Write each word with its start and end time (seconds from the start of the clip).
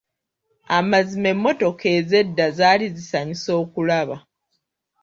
Amazima 0.77 1.27
emmotoka 1.33 1.85
ez'edda 1.97 2.45
zaali 2.57 2.85
zisanyusa 2.95 3.51
okulaba. 3.61 4.17